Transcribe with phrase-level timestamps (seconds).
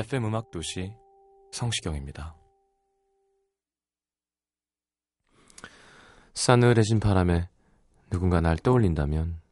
[0.00, 0.94] FM 음악 도시
[1.52, 2.34] 성시경입니다.
[6.32, 7.50] 싸늘해진 바람에
[8.08, 9.42] 누군가 날 떠올린다면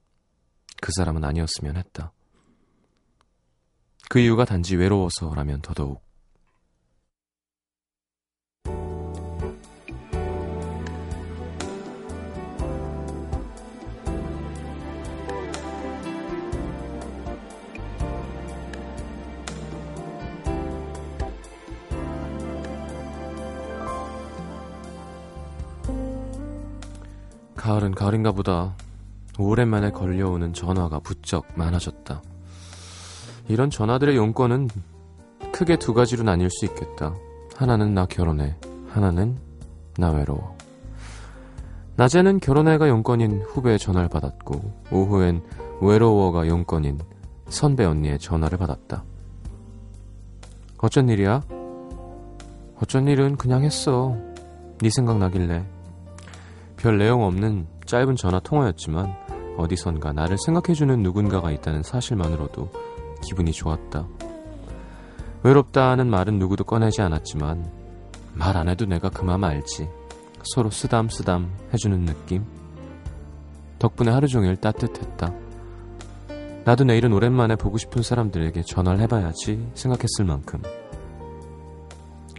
[0.80, 2.12] 그 사람은 아니었으면 했다.
[4.08, 6.02] 그 이유가 단지 외로워서라면 더더욱
[27.68, 28.74] 가을은 가을인가 보다.
[29.38, 32.22] 오랜만에 걸려오는 전화가 부쩍 많아졌다.
[33.46, 34.70] 이런 전화들의 용건은
[35.52, 37.14] 크게 두 가지로 나뉠 수 있겠다.
[37.56, 38.56] 하나는 나 결혼해,
[38.88, 39.36] 하나는
[39.98, 40.56] 나 외로워.
[41.96, 45.42] 낮에는 결혼해가 용건인 후배의 전화를 받았고, 오후엔
[45.82, 46.98] 외로워가 용건인
[47.50, 49.04] 선배 언니의 전화를 받았다.
[50.78, 51.42] 어쩐 일이야?
[52.80, 54.16] 어쩐 일은 그냥 했어.
[54.80, 55.77] 네 생각 나길래.
[56.78, 59.12] 별 내용 없는 짧은 전화 통화였지만
[59.56, 62.70] 어디선가 나를 생각해주는 누군가가 있다는 사실만으로도
[63.22, 64.06] 기분이 좋았다.
[65.42, 67.68] 외롭다는 말은 누구도 꺼내지 않았지만
[68.34, 69.88] 말 안 해도 내가 그 마음 알지.
[70.44, 72.44] 서로 쓰담쓰담 해주는 느낌.
[73.80, 75.32] 덕분에 하루 종일 따뜻했다.
[76.64, 80.62] 나도 내일은 오랜만에 보고 싶은 사람들에게 전화를 해봐야지 생각했을 만큼.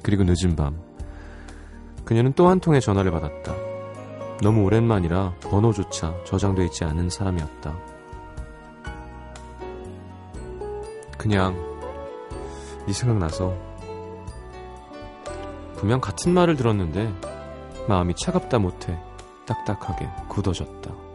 [0.01, 0.79] 그리고 늦은 밤
[2.05, 3.68] 그녀는 또 한 통의 전화를 받았다.
[4.41, 7.75] 너무 오랜만이라 번호조차 저장돼 있지 않은 사람이었다.
[11.17, 11.55] 그냥
[12.87, 13.53] 네 생각나서
[15.75, 17.13] 분명 같은 말을 들었는데
[17.87, 18.97] 마음이 차갑다 못해
[19.45, 21.08] 딱딱하게 굳어졌다.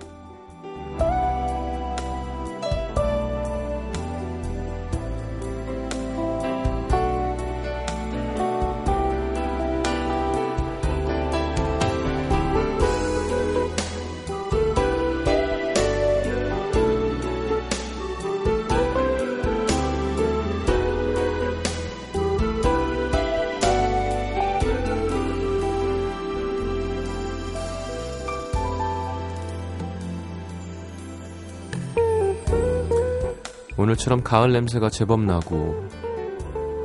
[34.05, 35.89] 오늘처럼 가을 냄새가 제법 나고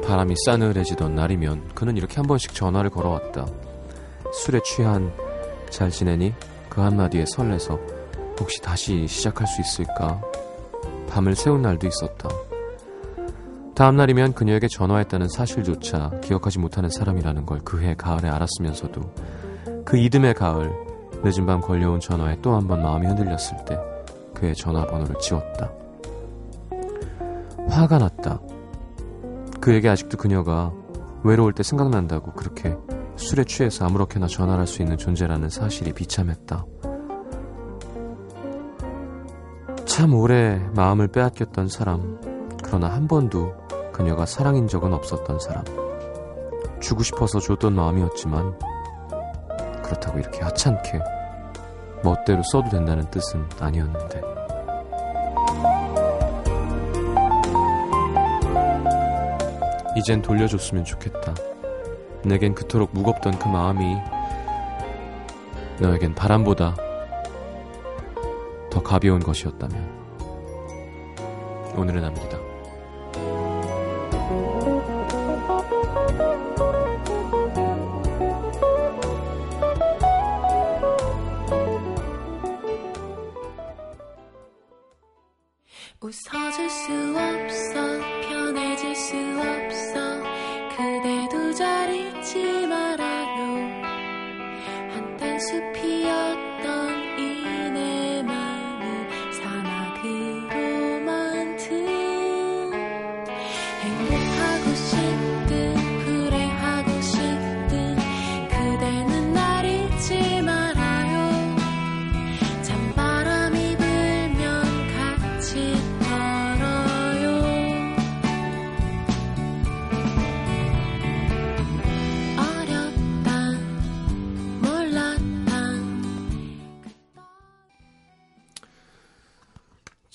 [0.05, 3.45] 바람이 싸늘해지던 날이면 그는 이렇게 한 번씩 전화를 걸어왔다.
[4.33, 5.11] 술에 취한
[5.69, 6.33] 잘 지내니?
[6.69, 7.77] 그 한마디에 설레서
[8.39, 10.21] 혹시 다시 시작할 수 있을까?
[11.09, 12.29] 밤을 새운 날도 있었다.
[13.75, 19.01] 다음 날이면 그녀에게 전화했다는 사실조차 기억하지 못하는 사람이라는 걸 그해 가을에 알았으면서도
[19.85, 20.71] 그 이듬해 가을
[21.23, 23.77] 늦은 밤 걸려온 전화에 또 한 번 마음이 흔들렸을 때
[24.33, 25.69] 그의 전화번호를 지웠다.
[27.69, 28.39] 화가 났다.
[29.61, 30.73] 그에게 아직도 그녀가
[31.23, 32.75] 외로울 때 생각난다고 그렇게
[33.15, 36.65] 술에 취해서 아무렇게나 전화할 수 있는 존재라는 사실이 비참했다.
[39.85, 42.21] 참 오래 마음을 빼앗겼던 사람,
[42.63, 43.53] 그러나 한 번도
[43.91, 45.65] 그녀가 사랑인 적은 없었던 사람.
[46.79, 48.57] 주고 싶어서 줬던 마음이었지만,
[49.83, 50.99] 그렇다고 이렇게 하찮게
[52.01, 54.38] 멋대로 써도 된다는 뜻은 아니었는데.
[59.99, 61.35] 이젠 돌려줬으면 좋겠다.
[62.23, 63.97] 내겐 그토록 무겁던 그 마음이
[65.81, 66.77] 너에겐 바람보다
[68.71, 69.99] 더 가벼운 것이었다면
[71.75, 72.48] 오늘은 남기다.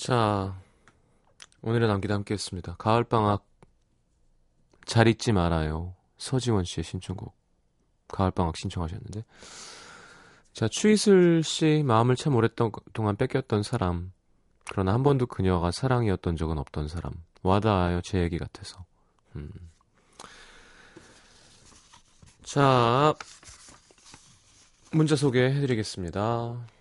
[0.05, 0.55] 자,
[1.63, 2.75] 오늘의 남기도 함께 했습니다.
[2.77, 3.43] 가을방학
[4.85, 5.95] 잘 잊지 말아요.
[6.19, 7.35] 서지원 씨의 신청곡.
[8.09, 9.25] 가을방학 신청하셨는데.
[10.53, 14.13] 자, 추이슬 씨 마음을 참 오랫동안 뺏겼던 사람.
[14.67, 17.15] 그러나 한 번도 그녀가 사랑이었던 적은 없던 사람.
[17.43, 18.85] 와닿아요, 제 얘기 같아서.
[19.37, 19.51] 음.
[22.43, 23.15] 자,
[24.93, 26.74] 문자 소개해드리겠습니다.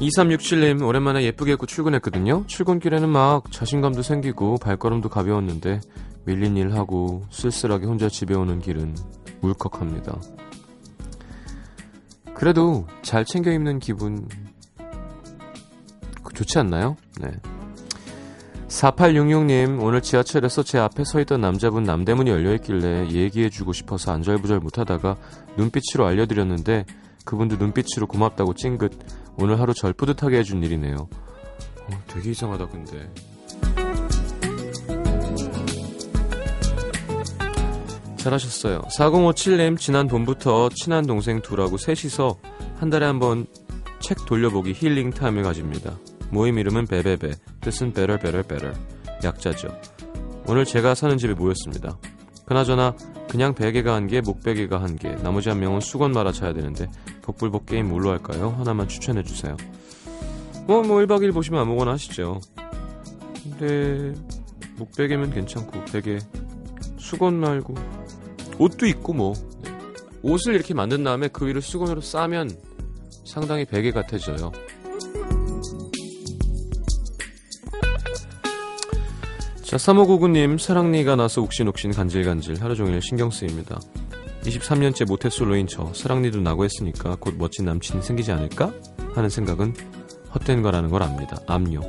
[0.00, 2.44] 2367님, 오랜만에 예쁘게 입고 출근했거든요.
[2.46, 5.80] 출근길에는 막 자신감도 생기고 발걸음도 가벼웠는데
[6.24, 8.96] 밀린 일 하고 쓸쓸하게 혼자 집에 오는 길은
[9.42, 10.18] 울컥합니다.
[12.34, 14.26] 그래도 잘 챙겨 입는 기분
[16.34, 16.96] 좋지 않나요?
[17.20, 17.30] 네.
[18.68, 25.16] 4866님, 오늘 지하철에서 제 앞에 서 있던 남자분 남대문이 열려있길래 얘기해주고 싶어서 안절부절 못하다가
[25.58, 26.86] 눈빛으로 알려드렸는데
[27.26, 28.92] 그분도 눈빛으로 고맙다고 찡긋
[29.40, 30.96] 오늘 하루 절 뿌듯하게 해준 일이네요.
[30.96, 33.10] 어, 되게 이상하다 근데.
[38.16, 38.82] 잘하셨어요.
[38.82, 42.36] 4057님 지난 봄부터 친한 동생 둘하고 셋이서
[42.78, 43.46] 한 달에 한 번
[44.00, 45.98] 책 돌려보기 힐링 타임을 가집니다.
[46.30, 48.74] 모임 이름은 베베베, 뜻은 better better better.
[49.22, 49.68] 약자죠.
[50.46, 51.98] 오늘 제가 사는 집에 모였습니다.
[52.50, 52.96] 그나저나
[53.28, 56.90] 그냥 베개가 한 개, 목베개가 한 개, 나머지 한 명은 수건 말아차야 되는데
[57.22, 58.52] 복불복 게임 뭘로 할까요?
[58.58, 59.56] 하나만 추천해 주세요.
[60.66, 62.40] 뭐, 뭐 1박 2일 보시면 아무거나 하시죠.
[63.44, 64.12] 근데
[64.78, 66.18] 목베개면 괜찮고 베개,
[66.98, 67.76] 수건 말고
[68.58, 69.32] 옷도 있고 뭐
[69.62, 69.70] 네.
[70.22, 72.50] 옷을 이렇게 만든 다음에 그 위를 수건으로 싸면
[73.24, 74.50] 상당히 베개 같아져요.
[79.70, 83.78] 자, 3599님, 사랑니가 나서 욱신욱신 간질간질 하루 종일 신경 쓰입니다.
[84.42, 88.72] 23년째 모태솔로인 저, 사랑니도 나고 했으니까 곧 멋진 남친이 생기지 않을까?
[89.14, 89.72] 하는 생각은
[90.34, 91.36] 헛된 거라는 걸 압니다.
[91.46, 91.82] 압류.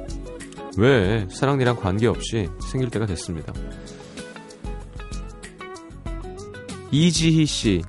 [0.78, 1.28] 왜?
[1.31, 3.51] 사랑니랑 관계없이 생길 때가 됐습니다.
[6.92, 7.81] 이지희 씨,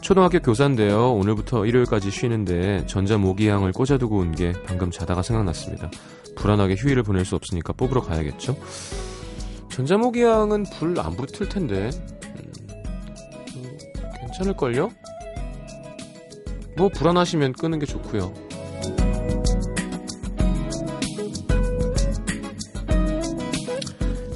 [0.00, 1.12] 초등학교 교사인데요.
[1.14, 5.90] 오늘부터 일요일까지 쉬는데 전자 모기향을 꽂아두고 온 게 방금 자다가 생각났습니다.
[6.36, 8.56] 불안하게 휴일을 보낼 수 없으니까 뽑으러 가야겠죠?
[9.80, 11.88] 전자모기향은 불 안 붙을 텐데
[13.56, 13.78] 음,
[14.20, 14.90] 괜찮을걸요?
[16.76, 18.32] 뭐 불안하시면 끄는 게 좋고요.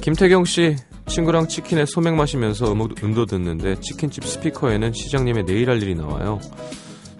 [0.01, 0.75] 김태경 씨
[1.07, 6.39] 친구랑 치킨에 소맥 마시면서 음악, 음도 듣는데 치킨집 스피커에는 시장님의 내일 할 일이 나와요.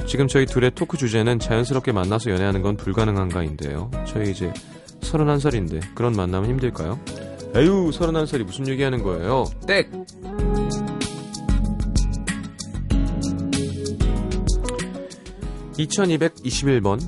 [0.07, 3.91] 지금 저희 둘의 토크 주제는 자연스럽게 만나서 연애하는 건 불가능한가인데요.
[4.07, 4.51] 저희 이제
[5.01, 6.99] 31살인데 그런 만남은 힘들까요?
[7.55, 9.45] 에휴, 31살이 무슨 얘기하는 거예요?
[9.65, 10.05] 땡!
[15.77, 16.99] (2221번)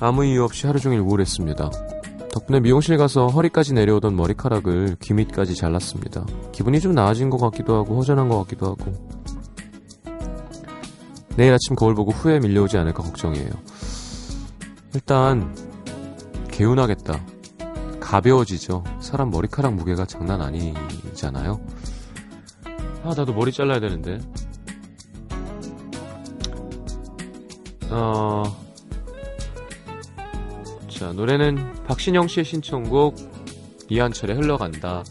[0.00, 1.70] 아무 이유 없이 하루 종일 우울했습니다.
[2.32, 6.24] 덕분에 미용실 가서 허리까지 내려오던 머리카락을 귀 밑까지 잘랐습니다.
[6.52, 8.92] 기분이 좀 나아진 것 같기도 하고 허전한 것 같기도 하고
[11.36, 13.50] 내일 아침 거울 보고 후회 밀려오지 않을까 걱정이에요.
[14.94, 15.54] 일단
[16.50, 17.35] 개운하겠다.
[18.06, 18.84] 가벼워지죠.
[19.00, 21.60] 사람 머리카락 무게가 장난 아니잖아요.
[23.02, 24.20] 아, 나도 머리 잘라야 되는데.
[27.90, 28.44] 어,
[30.88, 33.16] 자, 노래는 박신영 씨의 신청곡
[33.88, 35.02] 이한철의 흘러간다.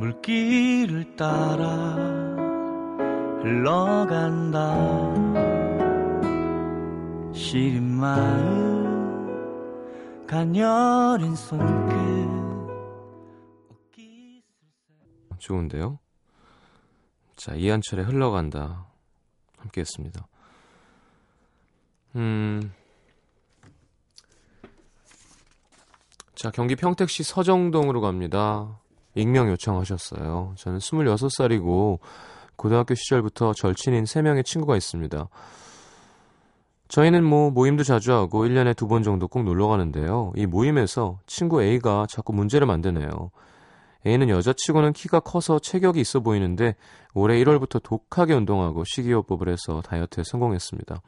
[0.00, 1.94] 물길을 따라
[3.42, 4.74] 흘러간다.
[7.34, 9.26] 시린 마음
[10.26, 12.30] 가녀린 손끝
[15.38, 15.98] 좋은데요?
[17.36, 18.86] 자 이한철의 흘러간다.
[19.58, 20.26] 함께 했습니다.
[22.16, 22.72] 음.
[26.34, 28.80] 자, 경기 평택시 서정동으로 갑니다.
[29.20, 30.54] 익명 요청하셨어요.
[30.56, 31.98] 저는 26살이고
[32.56, 35.28] 고등학교 시절부터 절친인 3명의 친구가 있습니다.
[36.88, 40.32] 저희는 뭐 모임도 자주 하고 1년에 두 번 정도 꼭 놀러 가는데요.
[40.36, 43.30] 이 모임에서 친구 A가 자꾸 문제를 만드네요.
[44.06, 46.74] A는 여자치고는 키가 커서 체격이 있어 보이는데
[47.14, 51.00] 올해 1월부터 독하게 운동하고 식이요법을 해서 다이어트에 성공했습니다.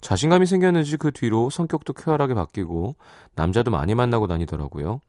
[0.00, 2.96] 자신감이 생겼는지 그 뒤로 성격도 쾌활하게 바뀌고
[3.36, 5.00] 남자도 많이 만나고 다니더라고요.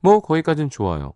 [0.00, 1.12] 뭐 거기까진 좋아요.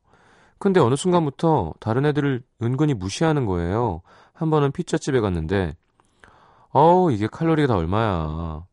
[0.58, 4.02] 근데 어느 순간부터 다른 애들을 은근히 무시하는 거예요.
[4.32, 5.76] 한 번은 피자집에 갔는데
[6.70, 8.64] 어우 이게 칼로리가 다 얼마야.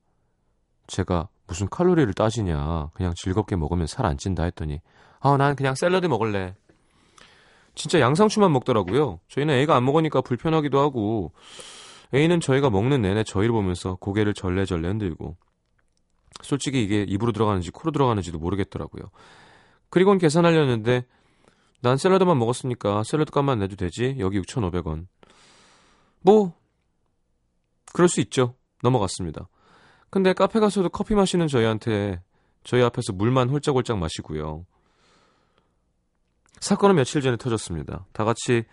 [0.88, 2.90] 제가 무슨 칼로리를 따지냐.
[2.94, 4.80] 그냥 즐겁게 먹으면 살 안 찐다 했더니
[5.20, 6.56] 아, 난 그냥 샐러드 먹을래.
[7.76, 9.20] 진짜 양상추만 먹더라고요.
[9.30, 11.32] 저희는 A가 안 먹으니까 불편하기도 하고
[12.14, 15.38] A는 저희가 먹는 내내 저희를 보면서 고개를 절레절레 흔들고
[16.42, 19.04] 솔직히 이게 입으로 들어가는지 코로 들어가는지도 모르겠더라고요.
[19.90, 21.06] 그리고는 계산하려는데
[21.82, 24.16] 난 샐러드만 먹었으니까 샐러드 값만 내도 되지.
[24.20, 25.08] 여기 6,500원.
[26.22, 26.54] 뭐
[27.94, 28.56] 그럴 수 있죠.
[28.84, 29.48] 넘어갔습니다.
[30.10, 32.22] 근데 카페 가서도 커피 마시는 저희한테
[32.64, 34.66] 저희 앞에서 물만 홀짝홀짝 마시고요.
[36.60, 38.06] 사건은 며칠 전에 터졌습니다.
[38.14, 38.66] 다 같이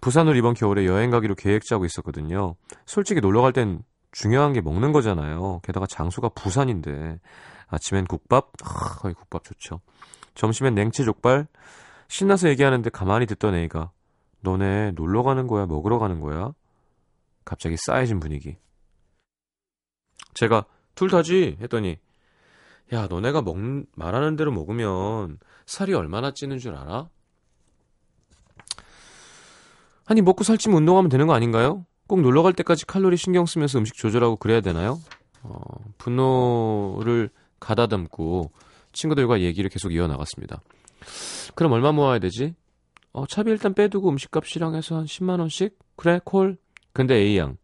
[0.00, 2.54] 부산으로 이번 겨울에 여행 가기로 계획 짜고 있었거든요.
[2.86, 3.82] 솔직히 놀러 갈 땐
[4.12, 5.60] 중요한 게 먹는 거잖아요.
[5.64, 7.18] 게다가 장소가 부산인데
[7.66, 9.80] 아침엔 국밥, 아, 거의 국밥 좋죠.
[10.36, 11.48] 점심엔 냉채 족발.
[12.14, 13.90] 신나서 얘기하는데 가만히 듣던 애가
[14.38, 16.52] 너네 놀러 가는 거야, 먹으러 가는 거야?
[17.44, 18.56] 갑자기 싸해진 분위기.
[20.34, 21.98] 제가 둘 다지 했더니
[22.92, 23.56] 야 너네가 먹
[23.96, 27.08] 말하는 대로 먹으면 살이 얼마나 찌는 줄 알아?
[30.06, 31.84] 아니 먹고 살찌면 운동하면 되는 거 아닌가요?
[32.06, 35.00] 꼭 놀러 갈 때까지 칼로리 신경 쓰면서 음식 조절하고 그래야 되나요?
[35.42, 35.58] 어,
[35.98, 38.52] 분노를 가다듬고
[38.92, 40.62] 친구들과 얘기를 계속 이어나갔습니다.
[41.54, 42.54] 그럼 얼마 모아야 되지?
[43.12, 45.78] 어, 차비 일단 빼두고 음식값이랑 해서 한 10만 원씩?
[45.96, 46.56] 그래, 콜.
[46.92, 47.56] 근데 A양.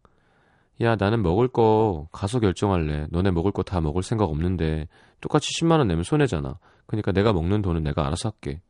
[0.81, 3.07] 야, 나는 먹을 거 가서 결정할래.
[3.11, 4.87] 너네 먹을 거 다 먹을 생각 없는데
[5.19, 6.57] 똑같이 10만 원 내면 손해잖아.
[6.87, 8.61] 그러니까 내가 먹는 돈은 내가 알아서 할게.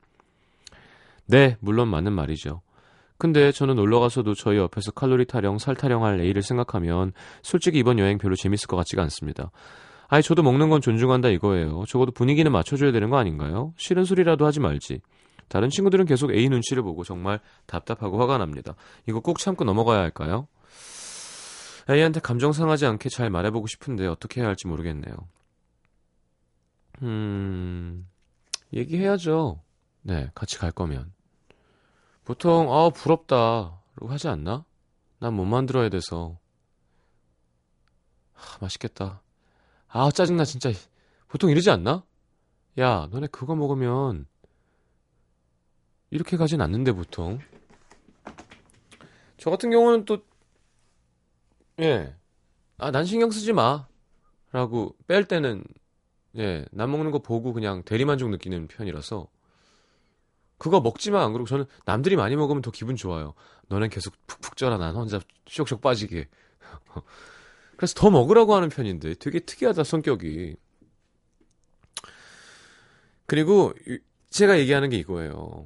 [1.28, 2.62] 네, 물론 맞는 말이죠.
[3.18, 7.14] 근데 저는 놀러 가서도 저희 옆에서 칼로리 타령, 살 타령할 A를 생각하면
[7.44, 9.52] 솔직히 이번 여행 별로 재밌을 것 같지가 않습니다.
[10.12, 11.86] 아니 저도 먹는 건 존중한다 이거예요.
[11.88, 13.74] 적어도 분위기는 맞춰줘야 되는 거 아닌가요?
[13.78, 15.00] 싫은 소리라도 하지 말지.
[15.48, 18.76] 다른 친구들은 계속 A 눈치를 보고 정말 답답하고 화가 납니다.
[19.08, 20.48] 이거 꼭 참고 넘어가야 할까요?
[21.90, 25.16] A한테 감정 상하지 않게 잘 말해보고 싶은데 어떻게 해야 할지 모르겠네요.
[27.04, 28.08] 음,
[28.74, 29.62] 얘기해야죠.
[30.02, 31.14] 네, 같이 갈 거면.
[32.26, 33.36] 보통 아 부럽다
[33.96, 34.66] 라고 하지 않나?
[35.20, 36.38] 난 못 만들어야 돼서
[38.34, 39.22] 하, 맛있겠다.
[39.94, 40.72] 아 짜증나 진짜.
[41.28, 42.04] 보통 이러지 않나?
[42.80, 44.26] 야 너네 그거 먹으면
[46.10, 47.40] 이렇게 가진 않는데 보통.
[49.38, 50.20] 저 같은 경우는 또
[51.80, 52.16] 예.
[52.78, 53.88] 아, 난 신경 쓰지 마.
[54.52, 55.64] 라고 뺄 때는
[56.38, 59.28] 예, 남 먹는 거 보고 그냥 대리만족 느끼는 편이라서
[60.58, 63.34] 그거 먹지만 안 그러고 저는 남들이 많이 먹으면 더 기분 좋아요.
[63.68, 66.30] 너는 계속 푹푹 쪄라 난 혼자 쇽쇽 빠지게.
[67.82, 70.56] 그래서 더 먹으라고 하는 편인데 되게 특이하다 성격이.
[73.26, 73.74] 그리고
[74.30, 75.66] 제가 얘기하는 게 이거예요.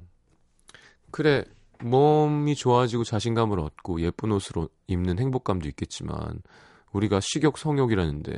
[1.12, 1.44] 그래
[1.82, 6.42] 몸이 좋아지고 자신감을 얻고 예쁜 옷으로 입는 행복감도 있겠지만
[6.94, 8.34] 우리가 식욕 성욕이라는데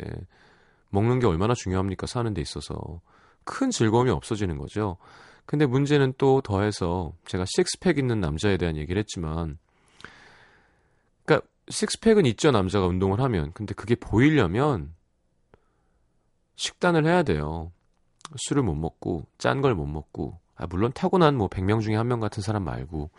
[0.89, 2.73] 먹는 게 얼마나 중요합니까 사는 데 있어서
[3.43, 4.97] 큰 즐거움이 없어지는 거죠.
[5.45, 9.59] 근데 문제는 또 더해서 제가 식스팩 있는 남자에 대한 얘기를 했지만
[11.25, 13.51] 그러니까 식스팩은 있죠 남자가 운동을 하면.
[13.53, 14.93] 근데 그게 보이려면
[16.55, 17.71] 식단을 해야 돼요.
[18.35, 20.39] 술을 못 먹고 짠 걸 못 먹고.
[20.55, 23.09] 아 물론 타고난 뭐 100명 중에 한 명 같은 사람 말고.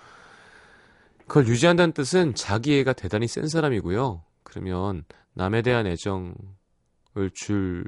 [1.26, 4.22] 그걸 유지한다는 뜻은 자기애가 대단히 센 사람이고요.
[4.42, 6.34] 그러면 남에 대한 애정을
[7.34, 7.84] 줄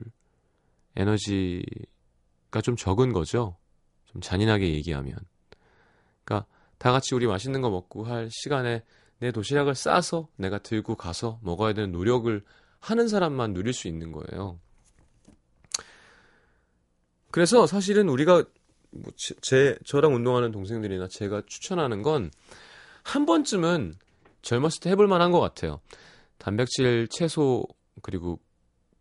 [0.96, 3.56] 에너지가 좀 적은 거죠.
[4.06, 5.16] 좀 잔인하게 얘기하면.
[6.24, 6.46] 그러니까
[6.78, 8.82] 다 같이 우리 맛있는 거 먹고 할 시간에
[9.20, 12.42] 내 도시락을 싸서 내가 들고 가서 먹어야 되는 노력을
[12.80, 14.58] 하는 사람만 누릴 수 있는 거예요.
[17.30, 18.44] 그래서 사실은 우리가
[18.90, 22.30] 뭐 제 저랑 운동하는 동생들이나 제가 추천하는 건
[23.02, 23.94] 한 번쯤은
[24.42, 25.80] 젊었을 때 해볼 만한 것 같아요.
[26.38, 27.64] 단백질, 채소
[28.02, 28.40] 그리고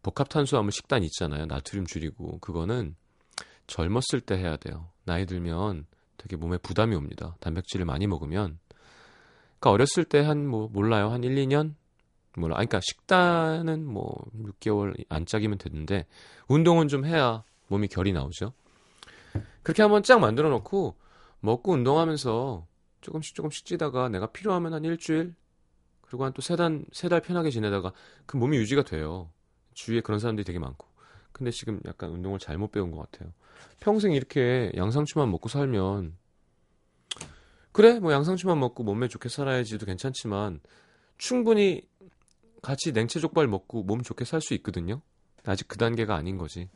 [0.02, 1.46] 복합 탄수화물 식단 있잖아요.
[1.46, 2.96] 나트륨 줄이고 그거는
[3.68, 4.90] 젊었을 때 해야 돼요.
[5.06, 5.86] 나이 들면
[6.18, 7.36] 되게 몸에 부담이 옵니다.
[7.40, 8.60] 단백질을 많이 먹으면.
[9.60, 11.10] 그러니까 어렸을 때 한 뭐 몰라요.
[11.10, 11.76] 한 1, 2년
[12.38, 12.56] 몰라.
[12.58, 16.06] 아니, 그러니까 식단은 뭐 6개월 안 짜기면 되는데
[16.48, 18.54] 운동은 좀 해야 몸이 결이 나오죠.
[19.64, 20.96] 그렇게 한번 쫙 만들어 놓고
[21.42, 22.66] 먹고 운동하면서
[23.02, 25.36] 조금씩 조금씩 찌다가 내가 필요하면 한 일주일
[26.02, 27.92] 그리고 한 또 세 달, 세 달 편하게 지내다가
[28.26, 29.30] 그 몸이 유지가 돼요.
[29.74, 30.88] 주위에 그런 사람들이 되게 많고.
[31.32, 33.32] 근데 지금 약간 운동을 잘못 배운 것 같아요.
[33.80, 36.18] 평생 이렇게 양상추만 먹고 살면
[37.72, 40.60] 그래 뭐 양상추만 먹고 몸매 좋게 살아야지도 괜찮지만
[41.18, 41.82] 충분히
[42.62, 45.02] 같이 냉채 족발 먹고 몸 좋게 살 수 있거든요.
[45.46, 46.70] 아직 그 단계가 아닌 거지.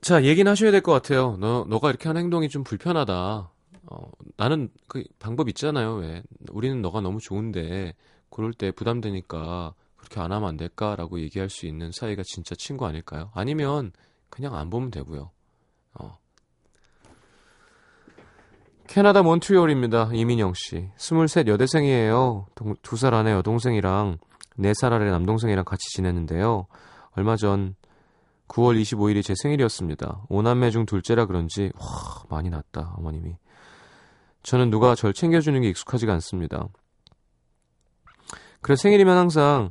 [0.00, 1.36] 자, 얘기는 하셔야 될 것 같아요.
[1.38, 3.50] 너, 너가 이렇게 하는 행동이 좀 불편하다.
[3.88, 5.94] 어, 나는 그 방법 있잖아요.
[5.94, 6.22] 왜?
[6.50, 7.94] 우리는 너가 너무 좋은데,
[8.30, 13.30] 그럴 때 부담되니까 그렇게 안 하면 안 될까라고 얘기할 수 있는 사이가 진짜 친구 아닐까요?
[13.34, 13.92] 아니면
[14.28, 15.30] 그냥 안 보면 되고요.
[15.94, 16.18] 어.
[18.88, 20.10] 캐나다 몬트리올입니다.
[20.12, 20.88] 이민영 씨.
[20.98, 22.46] 23 여대생이에요.
[22.82, 24.18] 두살 안에 여동생이랑
[24.58, 26.66] 4살 아래 남동생이랑 같이 지냈는데요.
[27.12, 27.74] 얼마 전
[28.48, 30.26] 9월 25일이 제 생일이었습니다.
[30.28, 33.36] 오남매 중 둘째라 그런지 와 많이 났다 어머님이.
[34.42, 36.68] 저는 누가 절 챙겨주는 게 익숙하지가 않습니다.
[38.60, 39.70] 그래 생일이면 항상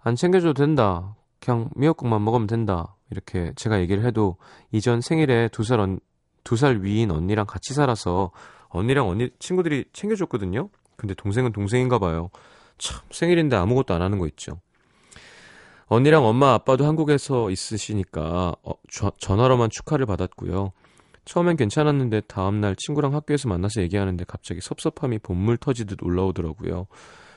[0.00, 1.16] 안 챙겨줘도 된다.
[1.40, 2.96] 그냥 미역국만 먹으면 된다.
[3.10, 4.36] 이렇게 제가 얘기를 해도
[4.70, 5.98] 이전 생일에 두살 언,
[6.44, 8.30] 두 살 위인 언니랑 같이 살아서
[8.68, 10.68] 언니랑 언니 친구들이 챙겨줬거든요.
[10.96, 12.30] 근데 동생은 동생인가 봐요.
[12.78, 14.60] 참 생일인데 아무것도 안 하는 거 있죠.
[15.86, 20.72] 언니랑 엄마 아빠도 한국에서 있으시니까 어, 저, 전화로만 축하를 받았고요.
[21.24, 26.86] 처음엔 괜찮았는데 다음날 친구랑 학교에서 만나서 얘기하는데 갑자기 섭섭함이 본물 터지듯 올라오더라고요.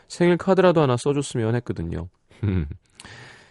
[0.07, 2.07] 생일 카드라도 하나 써줬으면 했거든요.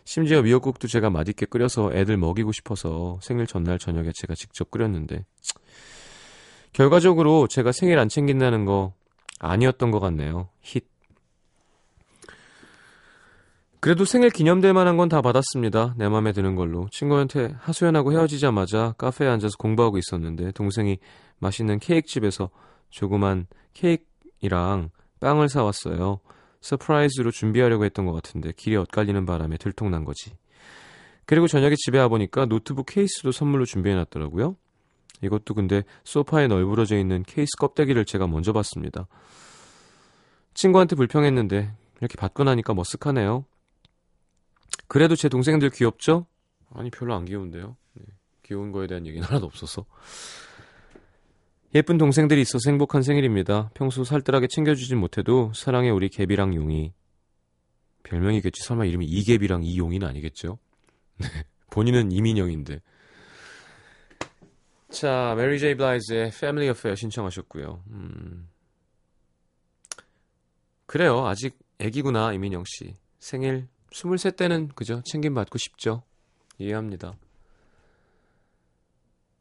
[0.04, 5.24] 심지어 미역국도 제가 맛있게 끓여서 애들 먹이고 싶어서 생일 전날 저녁에 제가 직접 끓였는데
[6.72, 8.92] 결과적으로 제가 생일 안 챙긴다는 거
[9.40, 10.48] 아니었던 것 같네요.
[10.62, 10.84] 힛.
[13.80, 15.94] 그래도 생일 기념될 만한 건 다 받았습니다.
[15.98, 16.88] 내 맘에 드는 걸로.
[16.90, 20.98] 친구한테 하소연하고 헤어지자마자 카페에 앉아서 공부하고 있었는데 동생이
[21.38, 22.48] 맛있는 케이크집에서
[22.88, 24.90] 조그만 케이크랑
[25.20, 26.20] 빵을 사왔어요.
[26.64, 30.32] surprise로 준비하려고 했던 것 같은데 길이 엇갈리는 바람에 들통난 거지.
[31.26, 34.56] 그리고 저녁에 집에 와보니까 노트북 케이스도 선물로 준비해놨더라고요.
[35.22, 39.06] 이것도 근데 소파에 널브러져 있는 케이스 껍데기를 제가 먼저 봤습니다.
[40.54, 43.44] 친구한테 불평했는데 이렇게 받고 나니까 머쓱하네요.
[44.88, 46.26] 그래도 제 동생들 귀엽죠?
[46.74, 47.76] 아니 별로 안 귀여운데요.
[47.94, 48.04] 네,
[48.42, 49.84] 귀여운 거에 대한 얘기는 하나도 없어서.
[51.74, 53.70] 예쁜 동생들이 있어서 행복한 생일입니다.
[53.74, 56.92] 평소 살뜰하게 챙겨주진 못해도 사랑해 우리 개비랑 용이.
[58.04, 58.62] 별명이겠지.
[58.62, 60.58] 설마 이름이 이개비랑 이용이는 아니겠죠?
[61.18, 61.26] 네.
[61.70, 62.80] 본인은 이민영인데.
[64.90, 67.82] 자, 메리 제이 블라이즈의 Family Affair 신청하셨고요.
[67.88, 68.48] 음.
[70.86, 71.26] 그래요.
[71.26, 72.94] 아직 애기구나, 이민영 씨.
[73.18, 75.02] 생일 23 때는 그죠?
[75.04, 76.04] 챙김 받고 싶죠.
[76.58, 77.14] 이해합니다.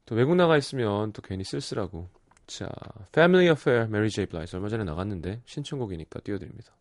[0.06, 2.10] 또 외국 나가 있으면 또 괜히 쓸쓸하고.
[2.48, 2.70] 자,
[3.14, 4.26] Family Affair, Mary J.
[4.26, 6.74] Blige 얼마 전에 나갔는데 신청곡이니까 띄워드립니다.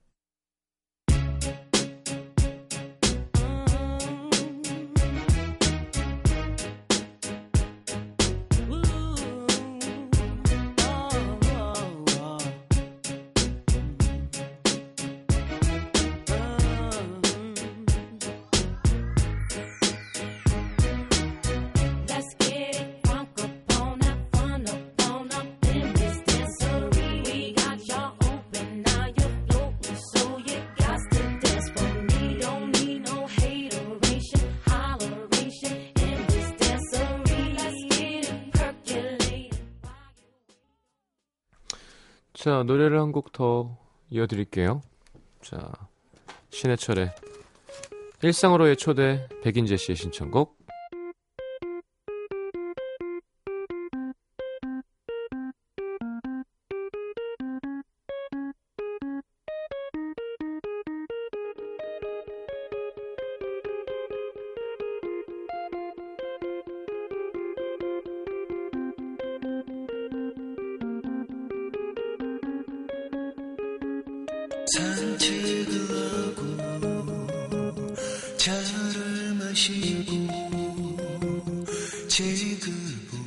[42.42, 43.78] 자, 노래를 한 곡 더
[44.10, 44.82] 이어드릴게요.
[45.42, 45.72] 자,
[46.50, 47.14] 신해철의
[48.20, 50.61] 일상으로의 초대 백인재 씨의 신청곡.
[78.42, 80.26] 차를 마시고
[82.08, 82.72] 책을
[83.08, 83.21] 보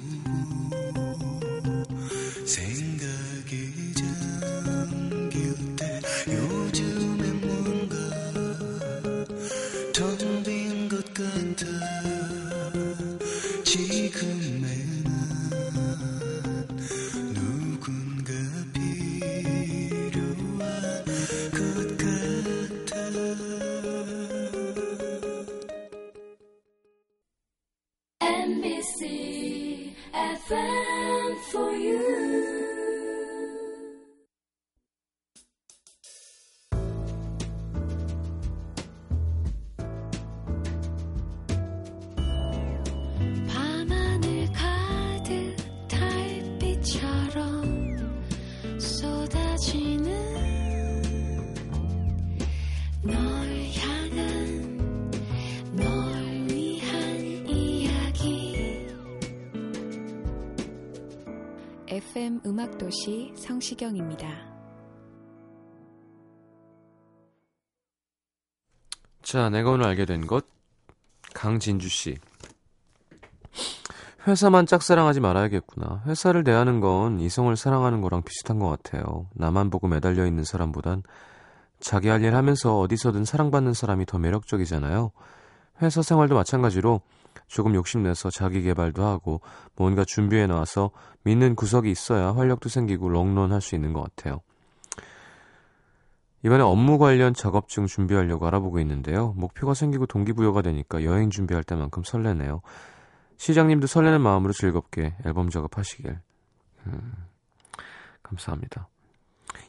[62.16, 64.28] FM 음악도시 성시경입니다.
[69.22, 70.46] 자, 내가 오늘 알게 된 것.
[71.34, 72.18] 강진주 씨.
[74.28, 76.02] 회사만 짝사랑하지 말아야겠구나.
[76.08, 79.28] 회사를 대하는 건 이성을 사랑하는 거랑 비슷한 것 같아요.
[79.34, 81.04] 나만 보고 매달려 있는 사람보단
[81.80, 85.12] 자기 할 일 하면서 어디서든 사랑받는 사람이 더 매력적이잖아요.
[85.82, 87.02] 회사 생활도 마찬가지로
[87.48, 89.42] 조금 욕심내서 자기 개발도 하고
[89.76, 90.90] 뭔가 준비해 놔서
[91.24, 94.40] 믿는 구석이 있어야 활력도 생기고 롱런 할 수 있는 것 같아요.
[96.44, 99.34] 이번에 업무 관련 작업증 준비하려고 알아보고 있는데요.
[99.36, 102.62] 목표가 생기고 동기부여가 되니까 여행 준비할 때만큼 설레네요.
[103.38, 106.20] 시장님도 설레는 마음으로 즐겁게 앨범 작업하시길.
[106.88, 107.14] 음,
[108.24, 108.88] 감사합니다.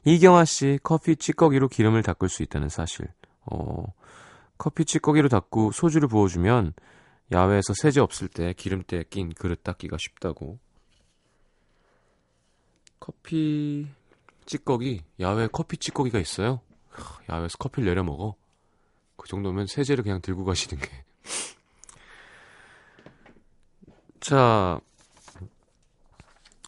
[0.05, 3.09] 이경아 씨, 커피 찌꺼기로 기름을 닦을 수 있다는 사실.
[3.45, 3.85] 어,
[4.59, 6.75] 커피 찌꺼기로 닦고 소주를 부어주면
[7.33, 10.59] 야외에서 세제 없을 때 기름때에 낀 그릇 닦기가 쉽다고.
[13.01, 13.89] 커피
[14.47, 16.61] 찌꺼기, 야외에 커피 찌꺼기가 있어요?
[16.91, 18.37] 하, 야외에서 커피를 내려 먹어.
[19.17, 20.89] 그 정도면 세제를 그냥 들고 가시는 게.
[24.21, 24.81] 자,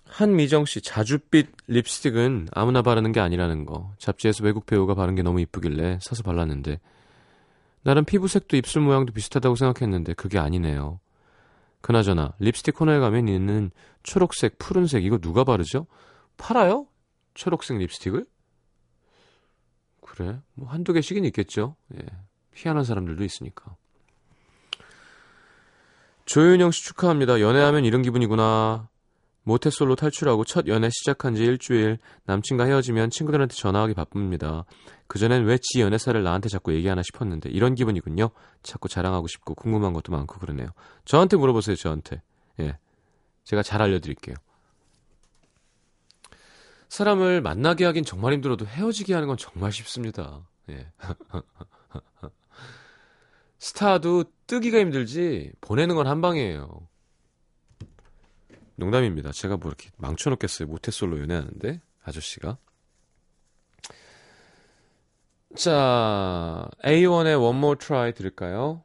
[0.04, 3.92] 한미정 씨, 자줏빛 립스틱은 아무나 바르는 게 아니라는 거.
[3.98, 6.80] 잡지에서 외국 배우가 바른 게 너무 이쁘길래 사서 발랐는데,
[7.82, 11.00] 나름 피부색도 입술 모양도 비슷하다고 생각했는데, 그게 아니네요.
[11.80, 13.70] 그나저나, 립스틱 코너에 가면 있는
[14.02, 15.86] 초록색, 푸른색, 이거 누가 바르죠?
[16.36, 16.86] 팔아요?
[17.34, 18.26] 초록색 립스틱을?
[20.00, 20.40] 그래?
[20.54, 21.76] 뭐 한두 개씩은 있겠죠.
[21.94, 22.04] 예.
[22.54, 23.76] 희한한 사람들도 있으니까.
[26.28, 27.40] 조윤영 씨 축하합니다.
[27.40, 28.90] 연애하면 이런 기분이구나.
[29.44, 34.66] 모태솔로 탈출하고 첫 연애 시작한 지 일주일, 남친과 헤어지면 친구들한테 전화하기 바쁩니다.
[35.06, 38.28] 그전엔 왜 지 연애사를 나한테 자꾸 얘기하나 싶었는데, 이런 기분이군요.
[38.62, 40.68] 자꾸 자랑하고 싶고, 궁금한 것도 많고 그러네요.
[41.06, 42.20] 저한테 물어보세요, 저한테.
[42.60, 42.76] 예.
[43.44, 44.36] 제가 잘 알려드릴게요.
[46.90, 50.46] 사람을 만나게 하긴 정말 힘들어도 헤어지게 하는 건 정말 쉽습니다.
[50.68, 50.92] 예.
[53.58, 56.88] 스타도 뜨기가 힘들지 보내는 건 한 방이에요.
[58.76, 59.30] 농담입니다.
[59.32, 60.68] 제가 뭐 이렇게 망쳐놓겠어요.
[60.68, 62.58] 모태솔로 연애하는데 아저씨가.
[65.56, 68.84] 자, A1의 One More Try 들을까요?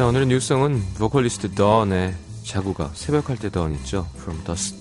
[0.00, 2.92] 자, 오늘의 new song은 보컬리스트 던의 자고 가.
[2.94, 4.08] 새벽할 때 던 있죠.
[4.16, 4.78] From Dusk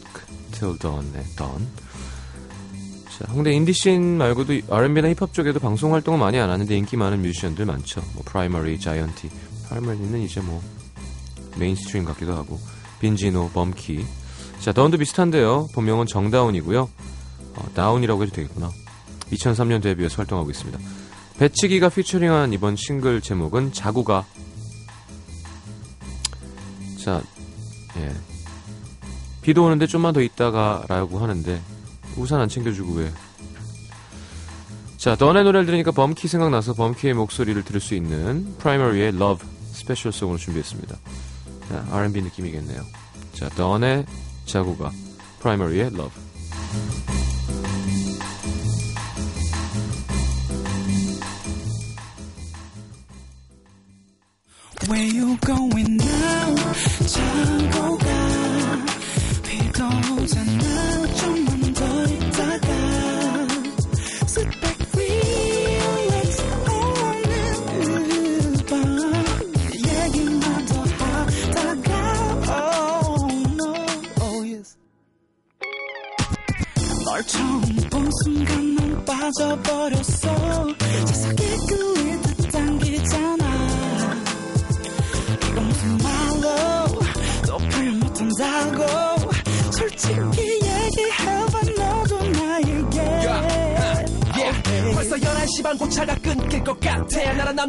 [0.54, 1.68] Till Dawn의 던.
[3.10, 7.66] 자, 홍대 인디씬 말고도 R&B나 힙합 쪽에도 방송 활동을 많이 안 하는데 인기 많은 뮤지션들
[7.66, 8.02] 많죠.
[8.14, 9.30] 뭐 프라이머리, 자이언티.
[9.68, 10.64] 프라이머리는 이제 뭐
[11.58, 12.58] mainstream 같기도 하고
[13.02, 14.06] 빈지노, 범키.
[14.62, 15.68] 자, 던도 비슷한데요.
[15.74, 16.90] 본명은 정다운이고요.
[17.56, 18.72] 어, 다운이라고 해도 되겠구나.
[19.34, 20.80] 2003년 데뷔해서 활동하고 있습니다.
[21.40, 24.26] 배치기가 피처링한 이번 싱글 제목은 자고 가.
[27.10, 27.24] 자,
[27.98, 28.14] 예.
[29.42, 31.60] 비도 오는데 좀만 더 있다가라고 하는데
[32.18, 33.12] 우산 안 챙겨주고 왜?
[34.98, 40.38] 자, 던의 노래를 들으니까 범키 생각나서 범키의 목소리를 들을 수 있는 프라이머리의 Love special song으로
[40.38, 40.98] 준비했습니다.
[41.70, 42.84] 자, R&B 느낌이겠네요.
[43.34, 44.06] 자, 던의
[44.46, 44.92] 자고 가,
[45.40, 46.30] 프라이머리의 Love.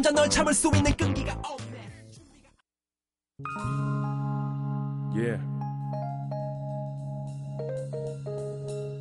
[0.00, 1.76] 남자 널 참을 수 있는 끈기가 없네
[5.14, 5.40] Yeah.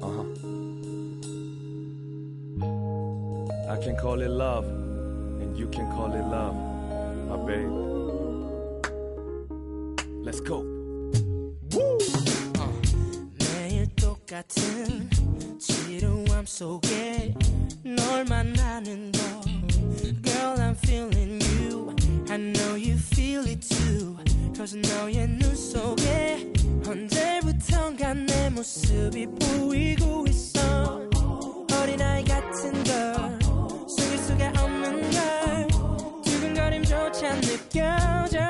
[0.02, 0.26] Uh-huh.
[3.70, 6.56] I can call it love, and you can call it love,
[7.28, 7.70] my babe.
[10.24, 10.64] Let's go.
[13.40, 15.10] 매일 똑같은
[15.60, 17.34] 지루함 속에
[17.84, 19.49] 널 만나는 거
[20.23, 21.95] Girl I'm feeling you.
[22.29, 24.17] I know you feel it too.
[24.57, 26.53] Cause 너의 눈 속에
[26.87, 31.09] 언제부턴가 내 모습이 보이고 있어.
[31.73, 33.39] 어린아이 같은 걸
[33.89, 35.69] 속일 수가 없는 걸
[36.25, 38.50] 두근거림조차 느껴져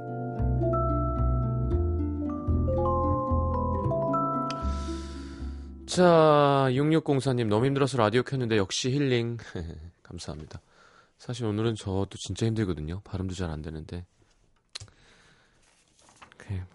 [5.91, 9.35] 자, 6604님 너무 힘들어서 라디오 켰는데 역시 힐링.
[10.03, 10.61] 감사합니다.
[11.17, 13.01] 사실 오늘은 저도 진짜 힘들거든요.
[13.03, 14.05] 발음도 잘 안 되는데.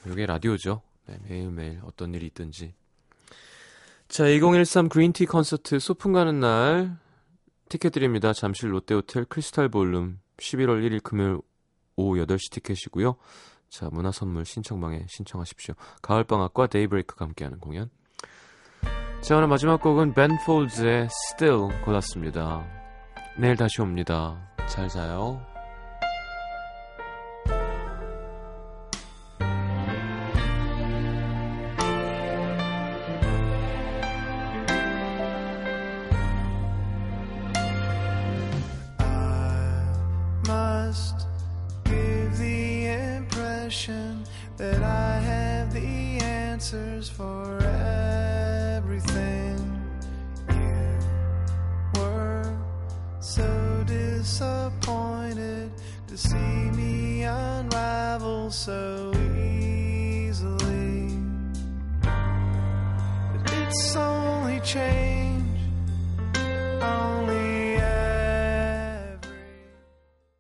[0.07, 0.83] 이게 라디오죠.
[1.07, 2.75] 네, 매일매일 어떤 일이 있든지.
[4.09, 6.99] 자, 2013 그린티 콘서트 소풍 가는 날
[7.71, 8.35] 티켓 드립니다.
[8.35, 11.39] 잠실 롯데호텔 크리스탈 볼룸 11월 1일 금요일
[11.97, 13.17] 오후 8시 티켓이고요.
[13.71, 15.75] 자, 문화선물 신청방에 신청하십시오.
[16.03, 17.89] 가을방학과 데이브레이크가 함께하는 공연.
[19.27, 22.65] 자, 오늘 마지막 곡은 벤 폴즈의 Still 골랐습니다.
[23.37, 24.37] 내일 다시 옵니다.
[24.69, 25.45] 잘 자요.